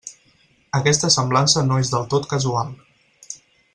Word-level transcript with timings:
Aquesta 0.79 1.11
semblança 1.15 1.65
no 1.67 1.77
és 1.83 1.93
del 1.93 2.09
tot 2.15 2.29
casual. 2.33 2.73